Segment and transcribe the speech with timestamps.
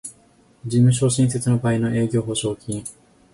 [0.67, 2.83] 事務所新設の場合の営業保証金